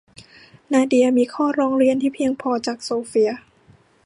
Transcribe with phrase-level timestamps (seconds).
[0.71, 3.29] นาเดียมีข้อร้องเรียนที่เพียงพอจากโซเฟีย